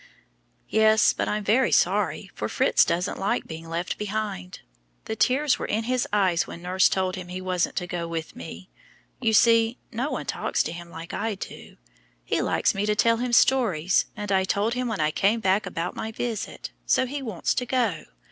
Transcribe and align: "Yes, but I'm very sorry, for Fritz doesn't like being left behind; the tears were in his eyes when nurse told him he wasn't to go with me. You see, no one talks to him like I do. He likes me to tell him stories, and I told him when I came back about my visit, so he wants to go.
"Yes, 0.67 1.13
but 1.13 1.27
I'm 1.27 1.43
very 1.43 1.71
sorry, 1.71 2.31
for 2.33 2.49
Fritz 2.49 2.83
doesn't 2.83 3.19
like 3.19 3.45
being 3.45 3.69
left 3.69 3.99
behind; 3.99 4.61
the 5.05 5.15
tears 5.15 5.59
were 5.59 5.67
in 5.67 5.83
his 5.83 6.07
eyes 6.11 6.47
when 6.47 6.63
nurse 6.63 6.89
told 6.89 7.15
him 7.15 7.27
he 7.27 7.39
wasn't 7.39 7.75
to 7.75 7.85
go 7.85 8.07
with 8.07 8.35
me. 8.35 8.67
You 9.19 9.31
see, 9.33 9.77
no 9.91 10.09
one 10.09 10.25
talks 10.25 10.63
to 10.63 10.71
him 10.71 10.89
like 10.89 11.13
I 11.13 11.35
do. 11.35 11.77
He 12.25 12.41
likes 12.41 12.73
me 12.73 12.87
to 12.87 12.95
tell 12.95 13.17
him 13.17 13.31
stories, 13.31 14.05
and 14.17 14.31
I 14.31 14.43
told 14.43 14.73
him 14.73 14.87
when 14.87 14.99
I 14.99 15.11
came 15.11 15.39
back 15.39 15.67
about 15.67 15.95
my 15.95 16.11
visit, 16.11 16.71
so 16.87 17.05
he 17.05 17.21
wants 17.21 17.53
to 17.53 17.67
go. 17.67 18.05